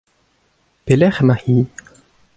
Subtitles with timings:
[0.85, 1.59] Pelec'h emañ-hi?